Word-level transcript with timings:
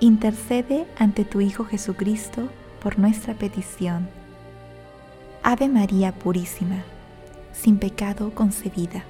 intercede 0.00 0.86
ante 0.96 1.24
tu 1.24 1.40
Hijo 1.40 1.64
Jesucristo 1.64 2.48
por 2.80 2.98
nuestra 2.98 3.34
petición. 3.34 4.08
Ave 5.42 5.68
María 5.68 6.12
Purísima, 6.12 6.84
sin 7.52 7.78
pecado 7.78 8.32
concebida. 8.34 9.04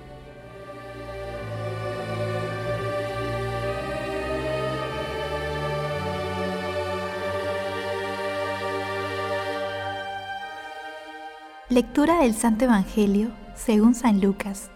Lectura 11.69 12.23
del 12.23 12.35
Santo 12.35 12.65
Evangelio 12.65 13.31
según 13.55 13.95
San 13.95 14.23
Lucas, 14.23 14.71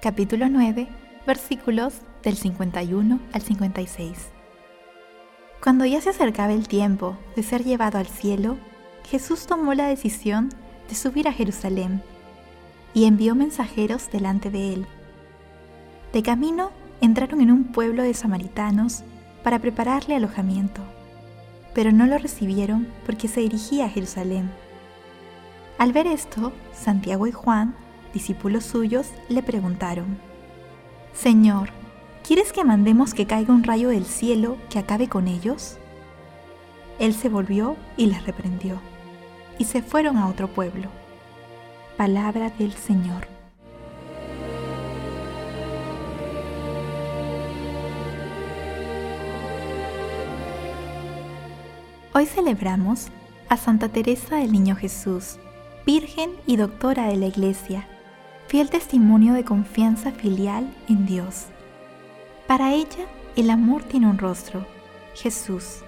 capítulo 0.00 0.48
9, 0.48 0.88
versículos 1.26 2.00
del 2.22 2.36
51 2.36 3.20
al 3.32 3.42
56. 3.42 4.37
Cuando 5.62 5.84
ya 5.84 6.00
se 6.00 6.10
acercaba 6.10 6.52
el 6.52 6.68
tiempo 6.68 7.16
de 7.34 7.42
ser 7.42 7.64
llevado 7.64 7.98
al 7.98 8.06
cielo, 8.06 8.56
Jesús 9.04 9.46
tomó 9.46 9.74
la 9.74 9.88
decisión 9.88 10.50
de 10.88 10.94
subir 10.94 11.26
a 11.26 11.32
Jerusalén 11.32 12.02
y 12.94 13.04
envió 13.04 13.34
mensajeros 13.34 14.10
delante 14.10 14.50
de 14.50 14.74
él. 14.74 14.86
De 16.12 16.22
camino 16.22 16.70
entraron 17.00 17.40
en 17.40 17.50
un 17.50 17.64
pueblo 17.64 18.02
de 18.02 18.14
samaritanos 18.14 19.02
para 19.42 19.58
prepararle 19.58 20.14
alojamiento, 20.14 20.80
pero 21.74 21.92
no 21.92 22.06
lo 22.06 22.18
recibieron 22.18 22.88
porque 23.04 23.28
se 23.28 23.40
dirigía 23.40 23.86
a 23.86 23.90
Jerusalén. 23.90 24.50
Al 25.78 25.92
ver 25.92 26.06
esto, 26.06 26.52
Santiago 26.72 27.26
y 27.26 27.32
Juan, 27.32 27.74
discípulos 28.14 28.64
suyos, 28.64 29.08
le 29.28 29.42
preguntaron, 29.42 30.18
Señor, 31.12 31.70
¿Quieres 32.28 32.52
que 32.52 32.62
mandemos 32.62 33.14
que 33.14 33.26
caiga 33.26 33.54
un 33.54 33.64
rayo 33.64 33.88
del 33.88 34.04
cielo 34.04 34.58
que 34.68 34.78
acabe 34.78 35.08
con 35.08 35.28
ellos? 35.28 35.78
Él 36.98 37.14
se 37.14 37.30
volvió 37.30 37.78
y 37.96 38.04
les 38.04 38.26
reprendió, 38.26 38.82
y 39.56 39.64
se 39.64 39.80
fueron 39.80 40.18
a 40.18 40.28
otro 40.28 40.46
pueblo. 40.46 40.90
Palabra 41.96 42.50
del 42.50 42.74
Señor. 42.74 43.26
Hoy 52.12 52.26
celebramos 52.26 53.06
a 53.48 53.56
Santa 53.56 53.88
Teresa 53.88 54.36
del 54.36 54.52
Niño 54.52 54.76
Jesús, 54.76 55.38
Virgen 55.86 56.32
y 56.46 56.56
Doctora 56.56 57.06
de 57.06 57.16
la 57.16 57.24
Iglesia, 57.24 57.88
fiel 58.48 58.68
testimonio 58.68 59.32
de 59.32 59.46
confianza 59.46 60.12
filial 60.12 60.70
en 60.90 61.06
Dios. 61.06 61.46
Para 62.48 62.72
ella, 62.72 63.04
el 63.36 63.50
amor 63.50 63.84
tiene 63.84 64.06
un 64.06 64.16
rostro, 64.16 64.64
Jesús. 65.14 65.80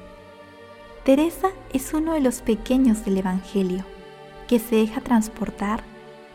Teresa 1.05 1.49
es 1.73 1.95
uno 1.95 2.13
de 2.13 2.21
los 2.21 2.43
pequeños 2.43 3.03
del 3.03 3.17
Evangelio, 3.17 3.83
que 4.47 4.59
se 4.59 4.77
deja 4.77 5.01
transportar 5.01 5.83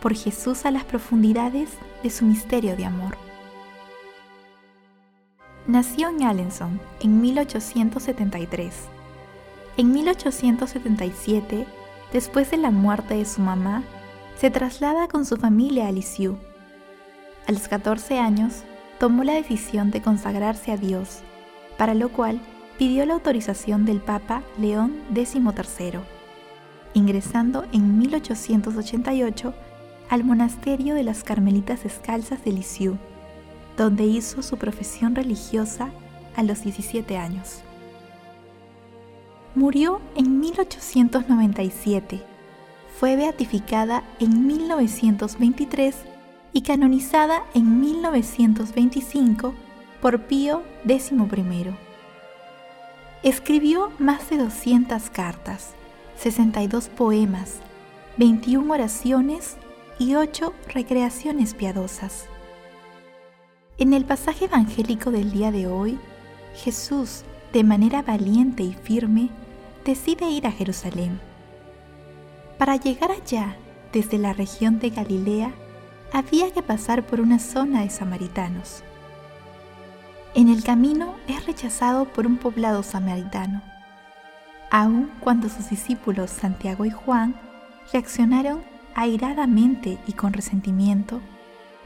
por 0.02 0.16
Jesús 0.16 0.66
a 0.66 0.72
las 0.72 0.84
profundidades 0.84 1.70
de 2.02 2.10
su 2.10 2.26
misterio 2.26 2.76
de 2.76 2.86
amor. 2.86 3.20
Nació 5.68 6.10
en 6.10 6.24
Alençon 6.24 6.82
en 7.02 7.22
1873. 7.22 8.74
En 9.78 9.92
1877, 9.92 11.68
después 12.12 12.50
de 12.50 12.58
la 12.58 12.72
muerte 12.72 13.14
de 13.14 13.26
su 13.26 13.42
mamá, 13.42 13.84
se 14.40 14.50
traslada 14.50 15.08
con 15.08 15.24
su 15.24 15.38
familia 15.38 15.88
a 15.88 15.92
Lisieux. 15.92 16.40
A 17.48 17.52
los 17.52 17.68
14 17.68 18.18
años, 18.18 18.64
tomó 19.00 19.24
la 19.24 19.34
decisión 19.34 19.92
de 19.92 20.02
consagrarse 20.02 20.72
a 20.72 20.78
Dios, 20.78 21.22
para 21.78 21.94
lo 21.94 22.10
cual 22.10 22.40
pidió 22.78 23.06
la 23.06 23.14
autorización 23.14 23.86
del 23.86 24.00
Papa 24.00 24.44
León 24.58 24.96
XIII, 25.14 26.00
ingresando 26.94 27.66
en 27.72 27.98
1888 27.98 29.54
al 30.10 30.24
monasterio 30.24 30.96
de 30.96 31.04
las 31.04 31.24
Carmelitas 31.24 31.84
Descalzas 31.84 32.44
de 32.44 32.52
Lisieux, 32.52 32.98
donde 33.78 34.06
hizo 34.06 34.42
su 34.42 34.58
profesión 34.58 35.16
religiosa 35.16 35.90
a 36.36 36.44
los 36.44 36.64
17 36.64 37.18
años. 37.18 37.62
Murió 39.56 40.02
en 40.16 40.40
1897. 40.40 42.22
Fue 43.00 43.16
beatificada 43.16 44.04
en 44.20 44.48
1923 44.48 45.96
y 46.56 46.62
canonizada 46.62 47.44
en 47.54 47.82
1925 47.82 49.54
por 50.02 50.22
Pío 50.22 50.64
XI. 50.88 51.18
Escribió 53.24 53.92
más 54.00 54.30
de 54.30 54.38
200 54.38 55.10
cartas, 55.10 55.74
62 56.16 56.88
poemas, 56.88 57.56
21 58.16 58.74
oraciones 58.74 59.58
y 60.00 60.16
8 60.16 60.54
recreaciones 60.74 61.54
piadosas. 61.56 62.28
En 63.78 63.92
el 63.92 64.06
pasaje 64.06 64.46
evangélico 64.46 65.12
del 65.12 65.32
día 65.34 65.52
de 65.52 65.68
hoy, 65.68 66.00
Jesús, 66.56 67.26
de 67.52 67.66
manera 67.66 68.02
valiente 68.02 68.64
y 68.64 68.72
firme, 68.72 69.28
decide 69.84 70.30
ir 70.30 70.48
a 70.48 70.54
Jerusalén. 70.54 71.20
Para 72.58 72.78
llegar 72.78 73.12
allá, 73.12 73.58
desde 73.92 74.18
la 74.18 74.32
región 74.32 74.80
de 74.80 74.92
Galilea, 74.92 75.54
había 76.16 76.50
que 76.54 76.64
pasar 76.64 77.06
por 77.06 77.20
una 77.20 77.40
zona 77.40 77.82
de 77.82 77.90
samaritanos. 77.90 78.84
En 80.34 80.48
el 80.48 80.64
camino 80.64 81.14
es 81.28 81.46
rechazado 81.46 82.06
por 82.06 82.26
un 82.26 82.38
poblado 82.38 82.84
samaritano, 82.84 83.62
aun 84.72 85.12
cuando 85.20 85.50
sus 85.50 85.70
discípulos 85.70 86.32
Santiago 86.32 86.86
y 86.86 86.90
Juan 86.90 87.36
reaccionaron 87.92 88.64
airadamente 88.96 89.98
y 90.08 90.14
con 90.14 90.32
resentimiento, 90.32 91.20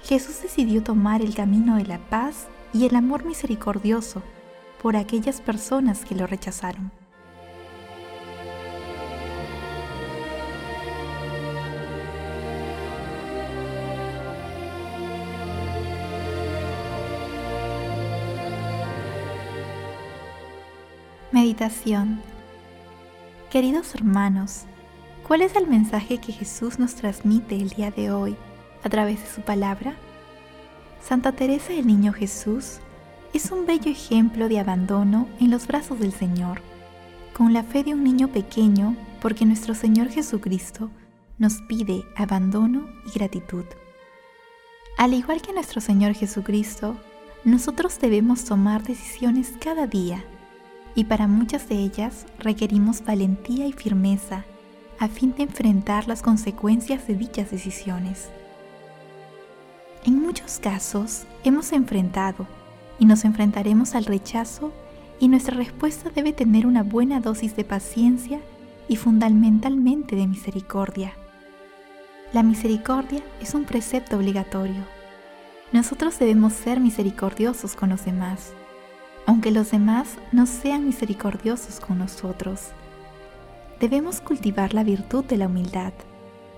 Jesús 0.04 0.44
decidió 0.44 0.84
tomar 0.84 1.24
el 1.24 1.34
camino 1.34 1.78
de 1.78 1.88
la 1.88 1.98
paz 1.98 2.50
y 2.72 2.86
el 2.86 2.96
amor 2.96 3.26
misericordioso 3.26 4.22
por 4.80 4.96
aquellas 4.96 5.42
personas 5.42 6.06
que 6.06 6.14
lo 6.14 6.28
rechazaron. 6.28 6.99
Meditación 21.40 22.20
Queridos 23.50 23.96
hermanos, 23.96 24.66
¿cuál 25.26 25.42
es 25.42 25.56
el 25.56 25.68
mensaje 25.68 26.18
que 26.18 26.34
Jesús 26.34 26.80
nos 26.80 26.96
transmite 26.96 27.56
el 27.56 27.70
día 27.70 27.92
de 27.92 28.12
hoy 28.12 28.36
a 28.84 28.90
través 28.90 29.22
de 29.22 29.30
su 29.30 29.40
palabra? 29.40 29.96
Santa 31.02 31.32
Teresa 31.32 31.72
del 31.72 31.88
Niño 31.88 32.12
Jesús 32.12 32.80
es 33.34 33.52
un 33.52 33.66
bello 33.66 33.90
ejemplo 33.90 34.50
de 34.50 34.60
abandono 34.60 35.30
en 35.40 35.50
los 35.50 35.66
brazos 35.66 35.98
del 36.02 36.12
Señor, 36.12 36.62
con 37.32 37.54
la 37.54 37.64
fe 37.64 37.86
de 37.86 37.94
un 37.94 38.04
niño 38.04 38.28
pequeño 38.28 38.98
porque 39.22 39.46
nuestro 39.46 39.76
Señor 39.76 40.10
Jesucristo 40.10 40.90
nos 41.38 41.62
pide 41.70 42.04
abandono 42.18 42.90
y 43.08 43.18
gratitud. 43.18 43.64
Al 44.98 45.14
igual 45.14 45.42
que 45.42 45.54
nuestro 45.54 45.80
Señor 45.80 46.16
Jesucristo, 46.16 46.98
nosotros 47.46 47.98
debemos 48.02 48.44
tomar 48.44 48.84
decisiones 48.84 49.54
cada 49.58 49.88
día 49.88 50.22
y 50.96 51.06
para 51.06 51.28
muchas 51.28 51.70
de 51.70 51.76
ellas 51.76 52.26
requerimos 52.40 53.04
valentía 53.04 53.68
y 53.68 53.74
firmeza 53.74 54.46
a 55.00 55.08
fin 55.08 55.34
de 55.36 55.44
enfrentar 55.44 56.08
las 56.08 56.22
consecuencias 56.22 57.08
de 57.08 57.16
dichas 57.16 57.52
decisiones. 57.52 58.30
En 60.06 60.22
muchos 60.22 60.60
casos 60.60 61.24
hemos 61.44 61.72
enfrentado 61.72 62.48
y 63.00 63.06
nos 63.06 63.24
enfrentaremos 63.24 63.96
al 63.96 64.06
rechazo 64.06 64.74
y 65.20 65.28
nuestra 65.28 65.56
respuesta 65.56 66.10
debe 66.10 66.34
tener 66.34 66.68
una 66.68 66.84
buena 66.84 67.20
dosis 67.20 67.56
de 67.56 67.64
paciencia 67.64 68.40
y 68.88 68.96
fundamentalmente 68.96 70.16
de 70.16 70.28
misericordia. 70.28 71.14
La 72.34 72.44
misericordia 72.44 73.24
es 73.42 73.54
un 73.54 73.66
precepto 73.66 74.18
obligatorio. 74.18 74.84
Nosotros 75.72 76.20
debemos 76.20 76.54
ser 76.54 76.80
misericordiosos 76.80 77.76
con 77.76 77.90
los 77.90 78.06
demás 78.06 78.54
aunque 79.30 79.52
los 79.52 79.70
demás 79.70 80.18
no 80.32 80.48
sean 80.48 80.88
misericordiosos 80.88 81.80
con 81.80 82.00
nosotros. 82.00 82.72
debemos 83.80 84.22
cultivar 84.22 84.74
la 84.74 84.84
virtud 84.84 85.24
de 85.24 85.38
la 85.38 85.46
humildad 85.46 85.94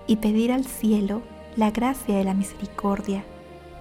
y 0.06 0.16
pedir 0.16 0.50
al 0.52 0.64
cielo 0.64 1.20
la 1.54 1.70
gracia 1.70 2.16
de 2.16 2.24
la 2.24 2.32
misericordia, 2.32 3.24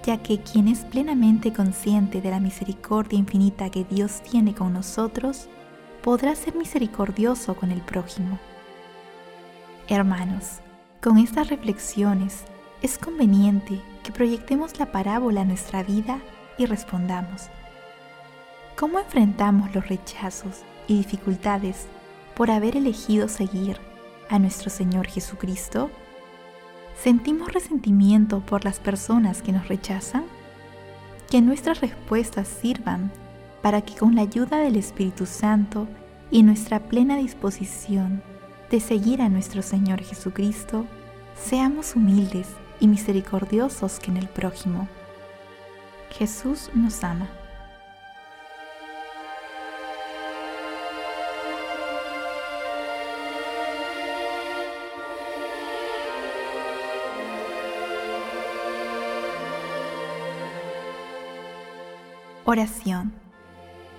ya 0.03 0.21
que 0.21 0.41
quien 0.41 0.67
es 0.67 0.79
plenamente 0.79 1.53
consciente 1.53 2.19
de 2.19 2.31
la 2.31 2.41
misericordia 2.41 3.17
infinita 3.17 3.69
que 3.69 3.85
Dios 3.85 4.21
tiene 4.29 4.53
con 4.53 4.73
nosotros, 4.73 5.47
podrá 6.03 6.35
ser 6.35 6.55
misericordioso 6.55 7.55
con 7.55 7.71
el 7.71 7.79
prójimo. 7.79 8.39
Hermanos, 9.87 10.59
con 11.01 11.17
estas 11.17 11.49
reflexiones 11.49 12.43
es 12.81 12.97
conveniente 12.97 13.79
que 14.03 14.11
proyectemos 14.11 14.77
la 14.79 14.91
parábola 14.91 15.41
a 15.41 15.45
nuestra 15.45 15.81
vida 15.81 16.19
y 16.57 16.65
respondamos. 16.65 17.49
¿Cómo 18.81 18.97
enfrentamos 18.97 19.75
los 19.75 19.87
rechazos 19.87 20.63
y 20.87 20.97
dificultades 20.97 21.85
por 22.33 22.49
haber 22.49 22.75
elegido 22.75 23.27
seguir 23.27 23.77
a 24.27 24.39
nuestro 24.39 24.71
Señor 24.71 25.05
Jesucristo? 25.05 25.91
¿Sentimos 26.99 27.53
resentimiento 27.53 28.39
por 28.39 28.65
las 28.65 28.79
personas 28.79 29.43
que 29.43 29.51
nos 29.51 29.67
rechazan? 29.67 30.23
Que 31.29 31.41
nuestras 31.41 31.79
respuestas 31.79 32.47
sirvan 32.47 33.11
para 33.61 33.83
que 33.83 33.93
con 33.93 34.15
la 34.15 34.23
ayuda 34.23 34.57
del 34.57 34.77
Espíritu 34.77 35.27
Santo 35.27 35.87
y 36.31 36.41
nuestra 36.41 36.79
plena 36.79 37.17
disposición 37.17 38.23
de 38.71 38.79
seguir 38.79 39.21
a 39.21 39.29
nuestro 39.29 39.61
Señor 39.61 40.01
Jesucristo, 40.01 40.87
seamos 41.35 41.95
humildes 41.95 42.47
y 42.79 42.87
misericordiosos 42.87 43.99
que 43.99 44.09
en 44.09 44.17
el 44.17 44.27
prójimo. 44.27 44.87
Jesús 46.09 46.71
nos 46.73 47.03
ama. 47.03 47.29
Oración. 62.43 63.13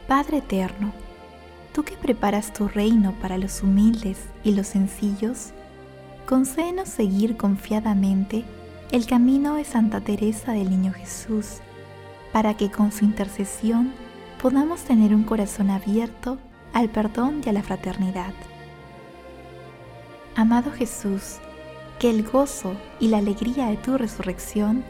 Padre 0.08 0.38
Eterno, 0.38 0.92
tú 1.72 1.84
que 1.84 1.96
preparas 1.96 2.52
tu 2.52 2.66
reino 2.66 3.14
para 3.22 3.38
los 3.38 3.62
humildes 3.62 4.18
y 4.42 4.52
los 4.56 4.66
sencillos, 4.66 5.52
concédenos 6.26 6.88
seguir 6.88 7.36
confiadamente 7.36 8.42
el 8.90 9.06
camino 9.06 9.54
de 9.54 9.62
Santa 9.62 10.00
Teresa 10.00 10.50
del 10.50 10.70
Niño 10.70 10.92
Jesús, 10.92 11.58
para 12.32 12.56
que 12.56 12.68
con 12.68 12.90
su 12.90 13.04
intercesión 13.04 13.92
podamos 14.42 14.80
tener 14.80 15.14
un 15.14 15.22
corazón 15.22 15.70
abierto 15.70 16.38
al 16.72 16.88
perdón 16.88 17.42
y 17.46 17.48
a 17.48 17.52
la 17.52 17.62
fraternidad. 17.62 18.34
Amado 20.34 20.72
Jesús, 20.72 21.36
que 22.00 22.10
el 22.10 22.24
gozo 22.24 22.74
y 22.98 23.06
la 23.06 23.18
alegría 23.18 23.68
de 23.68 23.76
tu 23.76 23.96
resurrección 23.96 24.82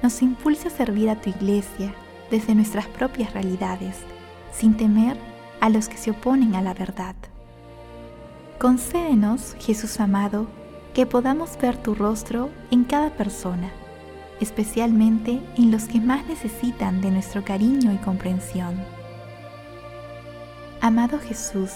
nos 0.00 0.22
impulse 0.22 0.68
a 0.68 0.70
servir 0.70 1.10
a 1.10 1.20
tu 1.20 1.30
iglesia 1.30 1.92
desde 2.30 2.54
nuestras 2.54 2.86
propias 2.86 3.32
realidades, 3.32 3.98
sin 4.52 4.76
temer 4.76 5.16
a 5.60 5.68
los 5.68 5.88
que 5.88 5.96
se 5.96 6.10
oponen 6.10 6.54
a 6.54 6.62
la 6.62 6.74
verdad. 6.74 7.14
Concédenos, 8.58 9.56
Jesús 9.58 10.00
amado, 10.00 10.46
que 10.94 11.06
podamos 11.06 11.56
ver 11.58 11.76
tu 11.76 11.94
rostro 11.94 12.50
en 12.70 12.84
cada 12.84 13.10
persona, 13.10 13.70
especialmente 14.40 15.40
en 15.56 15.70
los 15.70 15.84
que 15.84 16.00
más 16.00 16.26
necesitan 16.26 17.00
de 17.00 17.10
nuestro 17.10 17.44
cariño 17.44 17.92
y 17.92 17.96
comprensión. 17.98 18.74
Amado 20.80 21.18
Jesús, 21.18 21.70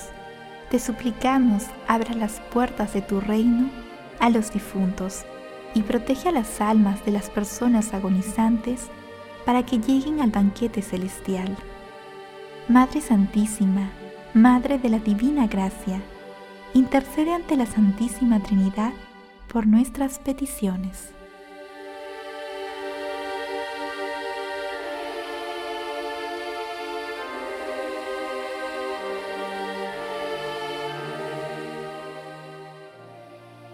te 0.70 0.78
suplicamos 0.78 1.64
abra 1.86 2.14
las 2.14 2.40
puertas 2.52 2.94
de 2.94 3.02
tu 3.02 3.20
reino 3.20 3.70
a 4.18 4.30
los 4.30 4.52
difuntos 4.52 5.24
y 5.74 5.82
protege 5.82 6.30
a 6.30 6.32
las 6.32 6.60
almas 6.60 7.04
de 7.04 7.12
las 7.12 7.28
personas 7.30 7.92
agonizantes 7.92 8.88
para 9.44 9.64
que 9.64 9.78
lleguen 9.78 10.20
al 10.20 10.30
banquete 10.30 10.82
celestial. 10.82 11.56
Madre 12.68 13.00
Santísima, 13.00 13.90
Madre 14.32 14.78
de 14.78 14.88
la 14.88 14.98
Divina 14.98 15.46
Gracia, 15.46 16.00
intercede 16.72 17.32
ante 17.32 17.56
la 17.56 17.66
Santísima 17.66 18.40
Trinidad 18.40 18.92
por 19.52 19.66
nuestras 19.66 20.18
peticiones. 20.18 21.10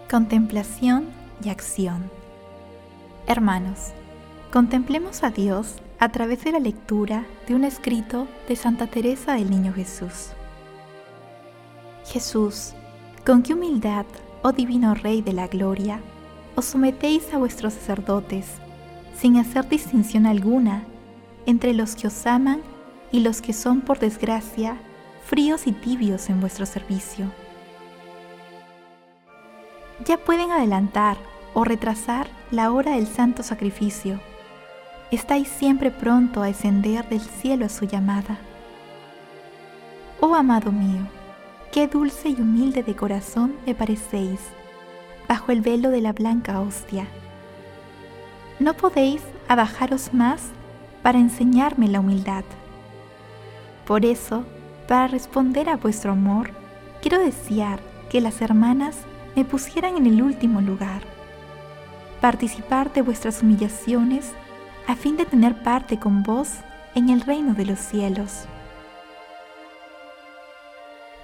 Contemplación 0.09 1.05
y 1.41 1.47
acción. 1.47 2.11
Hermanos, 3.27 3.93
Contemplemos 4.51 5.23
a 5.23 5.29
Dios 5.29 5.75
a 5.97 6.09
través 6.09 6.43
de 6.43 6.51
la 6.51 6.59
lectura 6.59 7.25
de 7.47 7.55
un 7.55 7.63
escrito 7.63 8.27
de 8.49 8.57
Santa 8.57 8.85
Teresa 8.85 9.35
del 9.35 9.49
Niño 9.49 9.71
Jesús. 9.71 10.31
Jesús, 12.05 12.73
con 13.25 13.43
qué 13.43 13.53
humildad, 13.53 14.05
oh 14.41 14.51
divino 14.51 14.93
Rey 14.93 15.21
de 15.21 15.31
la 15.31 15.47
Gloria, 15.47 16.01
os 16.57 16.65
sometéis 16.65 17.33
a 17.33 17.37
vuestros 17.37 17.71
sacerdotes, 17.71 18.45
sin 19.15 19.37
hacer 19.37 19.69
distinción 19.69 20.25
alguna 20.25 20.83
entre 21.45 21.73
los 21.73 21.95
que 21.95 22.07
os 22.07 22.27
aman 22.27 22.59
y 23.09 23.21
los 23.21 23.41
que 23.41 23.53
son, 23.53 23.79
por 23.79 23.99
desgracia, 23.99 24.75
fríos 25.23 25.65
y 25.65 25.71
tibios 25.71 26.29
en 26.29 26.41
vuestro 26.41 26.65
servicio. 26.65 27.31
Ya 30.05 30.17
pueden 30.17 30.51
adelantar 30.51 31.15
o 31.53 31.63
retrasar 31.63 32.27
la 32.51 32.73
hora 32.73 32.97
del 32.97 33.07
santo 33.07 33.43
sacrificio 33.43 34.19
estáis 35.11 35.47
siempre 35.47 35.91
pronto 35.91 36.41
a 36.41 36.47
descender 36.47 37.07
del 37.09 37.21
cielo 37.21 37.65
a 37.65 37.69
su 37.69 37.85
llamada. 37.85 38.37
Oh 40.19 40.33
amado 40.35 40.71
mío, 40.71 41.01
qué 41.71 41.87
dulce 41.87 42.29
y 42.29 42.35
humilde 42.41 42.83
de 42.83 42.95
corazón 42.95 43.55
me 43.65 43.75
parecéis, 43.75 44.39
bajo 45.27 45.51
el 45.51 45.61
velo 45.61 45.89
de 45.89 46.01
la 46.01 46.13
blanca 46.13 46.61
hostia. 46.61 47.07
¿No 48.59 48.73
podéis 48.73 49.21
abajaros 49.47 50.13
más 50.13 50.43
para 51.01 51.19
enseñarme 51.19 51.87
la 51.87 51.99
humildad? 51.99 52.43
Por 53.85 54.05
eso, 54.05 54.45
para 54.87 55.07
responder 55.07 55.67
a 55.67 55.77
vuestro 55.77 56.11
amor, 56.11 56.51
quiero 57.01 57.19
desear 57.19 57.79
que 58.09 58.21
las 58.21 58.41
hermanas 58.41 58.97
me 59.35 59.43
pusieran 59.43 59.97
en 59.97 60.05
el 60.05 60.21
último 60.21 60.61
lugar. 60.61 61.01
Participar 62.21 62.93
de 62.93 63.01
vuestras 63.01 63.41
humillaciones 63.41 64.31
a 64.87 64.95
fin 64.95 65.17
de 65.17 65.25
tener 65.25 65.61
parte 65.63 65.99
con 65.99 66.23
vos 66.23 66.49
en 66.95 67.09
el 67.09 67.21
reino 67.21 67.53
de 67.53 67.65
los 67.65 67.79
cielos. 67.79 68.45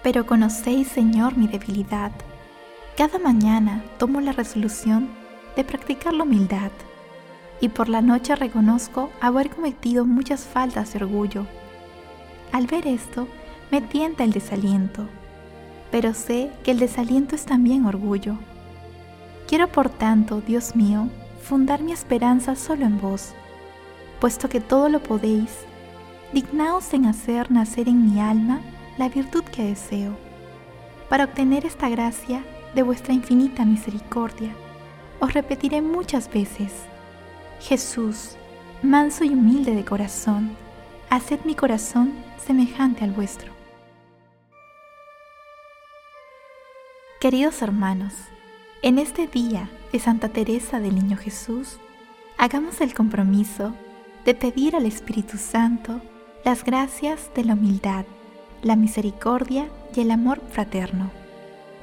Pero 0.04 0.26
conocéis, 0.26 0.88
Señor, 0.88 1.38
mi 1.38 1.48
debilidad. 1.48 2.12
Cada 2.96 3.20
mañana 3.20 3.84
tomo 3.98 4.22
la 4.22 4.32
resolución 4.32 5.10
de 5.56 5.64
practicar 5.64 6.14
la 6.14 6.24
humildad, 6.24 6.72
y 7.60 7.70
por 7.70 7.90
la 7.90 8.02
noche 8.02 8.36
reconozco 8.36 9.10
haber 9.20 9.50
cometido 9.50 10.06
muchas 10.06 10.42
faltas 10.46 10.94
de 10.94 11.04
orgullo. 11.04 11.46
Al 12.52 12.68
ver 12.68 12.88
esto, 12.88 13.28
me 13.72 13.82
tienta 13.82 14.24
el 14.24 14.32
desaliento, 14.32 15.08
pero 15.92 16.14
sé 16.14 16.52
que 16.64 16.72
el 16.72 16.80
desaliento 16.80 17.36
es 17.36 17.46
también 17.46 17.86
orgullo. 17.86 18.38
Quiero, 19.48 19.68
por 19.68 19.90
tanto, 19.90 20.42
Dios 20.42 20.76
mío, 20.76 21.10
fundar 21.42 21.82
mi 21.82 21.92
esperanza 21.92 22.56
solo 22.56 22.86
en 22.86 23.02
vos 23.02 23.34
puesto 24.20 24.50
que 24.50 24.60
todo 24.60 24.90
lo 24.90 25.02
podéis, 25.02 25.66
dignaos 26.34 26.94
en 26.94 27.06
hacer 27.06 27.52
nacer 27.52 27.88
en 27.88 28.12
mi 28.12 28.20
alma 28.20 28.62
la 28.98 29.10
virtud 29.10 29.44
que 29.44 29.64
deseo. 29.64 30.18
Para 31.10 31.26
obtener 31.26 31.66
esta 31.66 31.90
gracia 31.90 32.44
de 32.76 32.84
vuestra 32.84 33.14
infinita 33.14 33.64
misericordia, 33.66 34.54
os 35.20 35.34
repetiré 35.34 35.82
muchas 35.82 36.30
veces, 36.32 36.72
Jesús, 37.60 38.36
manso 38.84 39.24
y 39.24 39.30
humilde 39.30 39.74
de 39.74 39.86
corazón, 39.86 40.56
haced 41.10 41.40
mi 41.46 41.56
corazón 41.56 42.14
semejante 42.38 43.04
al 43.04 43.12
vuestro. 43.12 43.52
Queridos 47.20 47.62
hermanos, 47.62 48.14
en 48.84 49.00
este 49.00 49.26
día 49.28 49.70
de 49.92 50.00
Santa 50.00 50.30
Teresa 50.30 50.80
del 50.80 50.96
Niño 50.96 51.18
Jesús, 51.18 51.80
hagamos 52.38 52.80
el 52.82 52.94
compromiso 52.94 53.74
de 54.28 54.36
pedir 54.36 54.76
al 54.76 54.86
Espíritu 54.86 55.38
Santo 55.38 56.02
las 56.44 56.66
gracias 56.66 57.32
de 57.34 57.46
la 57.46 57.54
humildad, 57.54 58.04
la 58.62 58.76
misericordia 58.76 59.70
y 59.96 60.02
el 60.02 60.12
amor 60.12 60.42
fraterno, 60.50 61.12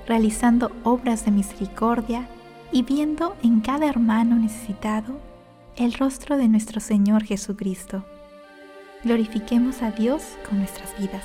realizando 0.07 0.71
obras 0.83 1.25
de 1.25 1.31
misericordia 1.31 2.29
y 2.71 2.83
viendo 2.83 3.35
en 3.43 3.63
cada 3.63 3.87
hermano 3.87 4.37
necesitado 4.37 5.19
el 5.77 5.95
rostro 5.95 6.37
de 6.37 6.49
nuestro 6.49 6.83
Señor 6.83 7.25
Jesucristo. 7.25 8.05
Glorifiquemos 9.05 9.81
a 9.81 9.93
Dios 9.93 10.23
con 10.47 10.59
nuestras 10.59 10.95
vidas. 10.99 11.25